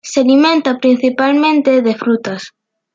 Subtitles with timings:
[0.03, 2.53] Se alimenta principalmente de frutas.